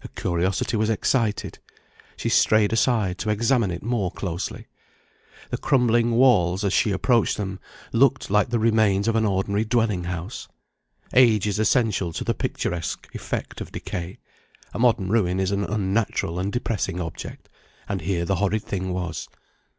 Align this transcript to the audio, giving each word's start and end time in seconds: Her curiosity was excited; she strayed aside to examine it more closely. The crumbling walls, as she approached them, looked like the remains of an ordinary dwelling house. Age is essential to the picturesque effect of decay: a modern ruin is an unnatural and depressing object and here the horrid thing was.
Her 0.00 0.08
curiosity 0.16 0.74
was 0.78 0.88
excited; 0.88 1.58
she 2.16 2.30
strayed 2.30 2.72
aside 2.72 3.18
to 3.18 3.28
examine 3.28 3.70
it 3.70 3.82
more 3.82 4.10
closely. 4.10 4.68
The 5.50 5.58
crumbling 5.58 6.12
walls, 6.12 6.64
as 6.64 6.72
she 6.72 6.92
approached 6.92 7.36
them, 7.36 7.60
looked 7.92 8.30
like 8.30 8.48
the 8.48 8.58
remains 8.58 9.06
of 9.06 9.16
an 9.16 9.26
ordinary 9.26 9.66
dwelling 9.66 10.04
house. 10.04 10.48
Age 11.12 11.46
is 11.46 11.58
essential 11.58 12.10
to 12.14 12.24
the 12.24 12.32
picturesque 12.32 13.14
effect 13.14 13.60
of 13.60 13.70
decay: 13.70 14.16
a 14.72 14.78
modern 14.78 15.10
ruin 15.10 15.38
is 15.38 15.50
an 15.50 15.64
unnatural 15.64 16.38
and 16.38 16.50
depressing 16.54 16.98
object 16.98 17.50
and 17.86 18.00
here 18.00 18.24
the 18.24 18.36
horrid 18.36 18.62
thing 18.64 18.94
was. 18.94 19.28